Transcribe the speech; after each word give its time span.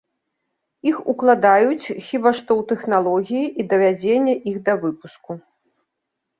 Іх 0.91 0.97
укладаюць 1.13 1.87
хіба 2.07 2.33
што 2.41 2.51
ў 2.59 2.63
тэхналогіі 2.73 3.47
і 3.59 3.69
давядзенне 3.77 4.35
іх 4.55 4.61
да 4.71 4.79
выпуску. 4.83 5.41